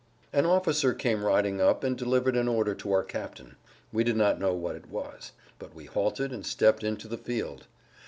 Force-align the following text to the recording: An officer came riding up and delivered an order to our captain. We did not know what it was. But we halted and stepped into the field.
An 0.33 0.47
officer 0.47 0.95
came 0.95 1.23
riding 1.23 1.61
up 1.61 1.83
and 1.83 1.95
delivered 1.95 2.35
an 2.35 2.47
order 2.47 2.73
to 2.73 2.91
our 2.91 3.03
captain. 3.03 3.55
We 3.93 4.03
did 4.03 4.15
not 4.17 4.39
know 4.39 4.55
what 4.55 4.75
it 4.75 4.89
was. 4.89 5.31
But 5.59 5.75
we 5.75 5.85
halted 5.85 6.31
and 6.31 6.43
stepped 6.43 6.83
into 6.83 7.07
the 7.07 7.19
field. 7.19 7.67